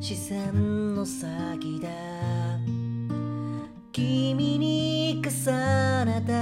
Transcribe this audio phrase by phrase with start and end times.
[0.00, 1.88] 視線の先だ。
[3.90, 6.32] 君に重ねて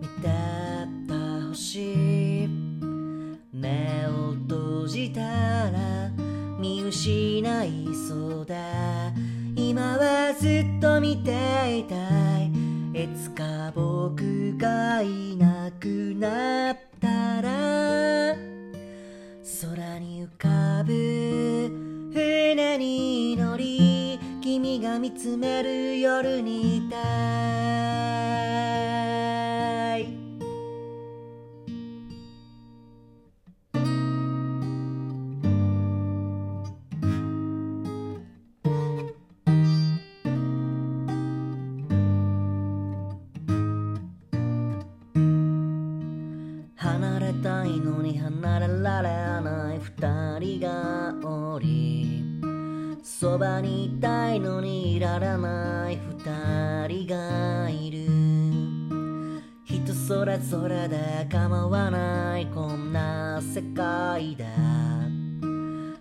[0.00, 0.28] 見て
[1.06, 2.48] た星。
[3.52, 6.10] 目を閉じたら
[6.58, 8.56] 見失いそうだ。
[9.54, 11.94] 今はずっと見ていた
[12.38, 12.50] い。
[13.04, 15.67] いつか僕がいなく
[24.88, 26.96] が見つめる夜にいた
[29.98, 30.08] い。
[46.76, 49.08] 離れたいのに離れられ
[49.42, 52.24] ない二人がおり
[53.02, 57.98] そばにいたいのにいらない二人がいる。
[59.64, 64.44] 人それぞれで構わないこんな世界だ。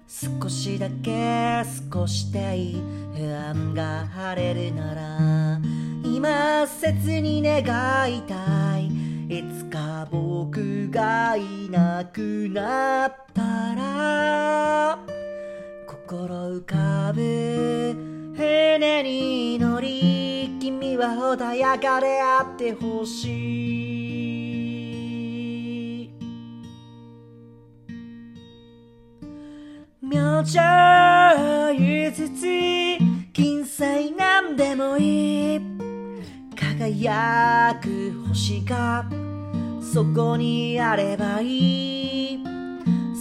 [0.08, 1.62] 少しだけ
[1.94, 2.81] 少しでいい
[3.16, 5.61] 不安が晴れるなら
[6.04, 8.88] 今切に願いたい。
[9.30, 14.98] いつか僕がいなくなったら
[15.86, 23.23] 心浮かぶ船に乗り君は穏やかであってほし
[26.03, 26.11] い。
[30.03, 30.59] 明星
[31.81, 32.43] ゆずつ
[33.33, 35.61] 金星なんでもいい。
[36.55, 39.09] 輝く星が
[39.81, 42.43] そこにあればいい。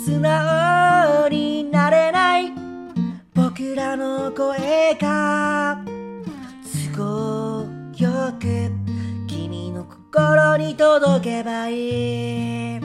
[0.05, 0.66] 素直
[3.97, 5.83] らの声が
[6.95, 8.71] 都合よく
[9.27, 12.81] 君の心に届けばいい。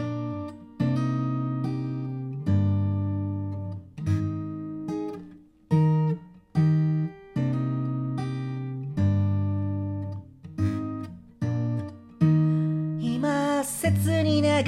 [13.02, 14.62] 今切に願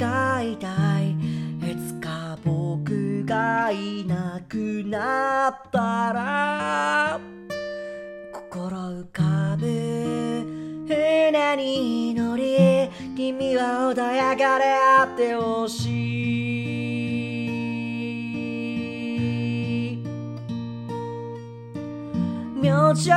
[0.52, 1.13] いたい。
[3.24, 7.18] がいなくなったら
[8.32, 9.66] 心浮かぶ
[10.86, 16.24] 船に乗り君は穏やかであってほしい。
[22.62, 23.10] 明星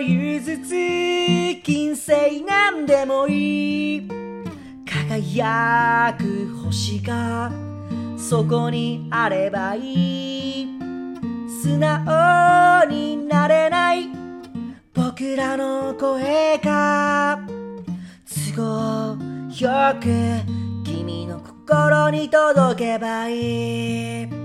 [0.00, 0.70] ゆずつ
[1.62, 4.08] 金星なんでもいい。
[4.86, 7.50] 輝く星が
[8.28, 10.68] そこにあればいい。
[11.62, 14.08] 素直になれない
[14.94, 17.38] 僕らの声が
[18.54, 19.18] 都合
[19.58, 20.04] よく
[20.84, 24.43] 君の心に届けばいい。